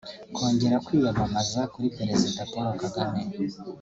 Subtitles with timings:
[0.35, 3.21] Kongera kwiyamamaza kuri Perezida Paul Kagame